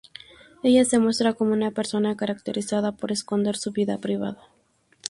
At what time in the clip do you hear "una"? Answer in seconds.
1.53-1.69